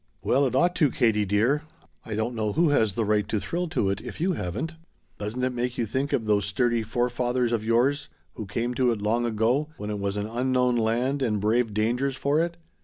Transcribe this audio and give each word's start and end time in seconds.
"Well 0.23 0.47
it 0.47 0.55
ought 0.55 0.73
to, 0.77 0.89
Katie 0.89 1.25
dear. 1.25 1.61
I 2.03 2.15
don't 2.15 2.33
know 2.33 2.53
who 2.53 2.69
has 2.69 2.95
the 2.95 3.05
right 3.05 3.27
to 3.27 3.39
thrill 3.39 3.67
to 3.67 3.91
it, 3.91 4.01
if 4.01 4.19
you 4.19 4.31
haven't. 4.31 4.73
Doesn't 5.19 5.43
it 5.43 5.51
make 5.53 5.77
you 5.77 5.85
think 5.85 6.11
of 6.11 6.25
those 6.25 6.47
sturdy 6.47 6.81
forefathers 6.81 7.51
of 7.53 7.63
yours 7.63 8.09
who 8.33 8.47
came 8.47 8.73
to 8.73 8.89
it 8.91 8.99
long 8.99 9.27
ago, 9.27 9.69
when 9.77 9.91
it 9.91 9.99
was 9.99 10.17
an 10.17 10.25
unknown 10.25 10.75
land, 10.75 11.21
and 11.21 11.39
braved 11.39 11.75
dangers 11.75 12.15
for 12.15 12.39
it? 12.43 12.57